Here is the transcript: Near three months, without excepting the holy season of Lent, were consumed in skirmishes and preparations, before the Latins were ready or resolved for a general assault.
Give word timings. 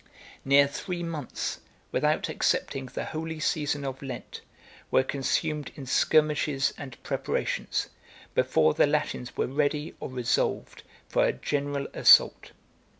Near 0.43 0.67
three 0.67 1.03
months, 1.03 1.59
without 1.91 2.27
excepting 2.27 2.87
the 2.87 3.05
holy 3.05 3.39
season 3.39 3.85
of 3.85 4.01
Lent, 4.01 4.41
were 4.89 5.03
consumed 5.03 5.71
in 5.75 5.85
skirmishes 5.85 6.73
and 6.75 6.97
preparations, 7.03 7.89
before 8.33 8.73
the 8.73 8.87
Latins 8.87 9.37
were 9.37 9.45
ready 9.45 9.93
or 9.99 10.09
resolved 10.09 10.81
for 11.07 11.25
a 11.27 11.33
general 11.33 11.85
assault. 11.93 12.51